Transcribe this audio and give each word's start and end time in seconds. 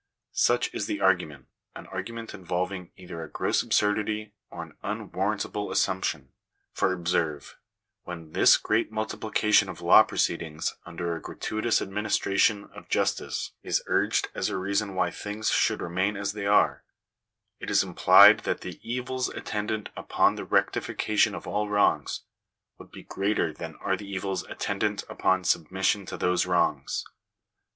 Such 0.33 0.73
is 0.73 0.87
the 0.87 0.99
argument; 0.99 1.45
an 1.75 1.85
argument 1.85 2.33
involving 2.33 2.89
either 2.97 3.21
a 3.23 3.29
gross 3.29 3.61
absurdity 3.61 4.33
or 4.49 4.63
an 4.63 4.75
unwarrantable 4.81 5.69
assumption. 5.69 6.31
For 6.73 6.91
observe: 6.91 7.59
when 8.01 8.31
this 8.31 8.57
great 8.57 8.91
multiplication 8.91 9.69
of 9.69 9.79
law 9.79 10.01
proceedings 10.01 10.73
under 10.87 11.15
a 11.15 11.21
gratuitous 11.21 11.83
administration 11.83 12.63
of 12.73 12.89
justice 12.89 13.51
is 13.61 13.83
urged 13.85 14.29
as 14.33 14.49
a 14.49 14.57
reason 14.57 14.95
why 14.95 15.11
things 15.11 15.51
should 15.51 15.83
remain 15.83 16.17
as 16.17 16.33
they 16.33 16.47
are, 16.47 16.83
it 17.59 17.69
is 17.69 17.83
implied 17.83 18.39
that 18.39 18.61
the 18.61 18.79
evils 18.81 19.29
attendant 19.29 19.89
upon 19.95 20.33
the 20.33 20.45
rectification 20.45 21.35
of 21.35 21.45
all 21.45 21.69
wrongs, 21.69 22.21
would 22.79 22.89
be 22.89 23.03
greater 23.03 23.53
than 23.53 23.75
are 23.75 23.95
the 23.95 24.11
evils 24.11 24.41
attendant 24.47 25.03
upon 25.09 25.43
submission 25.43 26.07
to 26.07 26.17
those 26.17 26.47
wrongs. 26.47 27.05